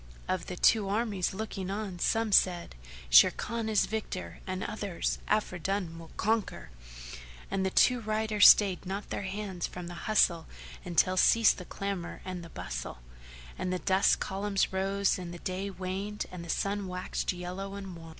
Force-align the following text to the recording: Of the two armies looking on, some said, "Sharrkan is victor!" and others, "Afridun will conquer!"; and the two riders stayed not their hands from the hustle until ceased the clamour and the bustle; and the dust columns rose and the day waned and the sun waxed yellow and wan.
Of 0.27 0.47
the 0.47 0.55
two 0.55 0.89
armies 0.89 1.31
looking 1.31 1.69
on, 1.69 1.99
some 1.99 2.31
said, 2.31 2.73
"Sharrkan 3.11 3.69
is 3.69 3.85
victor!" 3.85 4.39
and 4.47 4.63
others, 4.63 5.19
"Afridun 5.27 5.99
will 5.99 6.09
conquer!"; 6.17 6.71
and 7.51 7.63
the 7.63 7.69
two 7.69 7.99
riders 8.01 8.47
stayed 8.49 8.87
not 8.87 9.11
their 9.11 9.21
hands 9.21 9.67
from 9.67 9.85
the 9.85 9.93
hustle 10.09 10.47
until 10.83 11.17
ceased 11.17 11.59
the 11.59 11.65
clamour 11.65 12.19
and 12.25 12.43
the 12.43 12.49
bustle; 12.49 12.97
and 13.59 13.71
the 13.71 13.77
dust 13.77 14.19
columns 14.19 14.73
rose 14.73 15.19
and 15.19 15.31
the 15.31 15.37
day 15.37 15.69
waned 15.69 16.25
and 16.31 16.43
the 16.43 16.49
sun 16.49 16.87
waxed 16.87 17.31
yellow 17.31 17.75
and 17.75 17.95
wan. 17.95 18.09